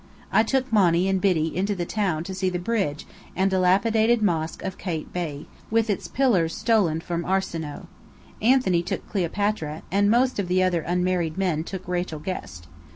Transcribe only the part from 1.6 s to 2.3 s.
the town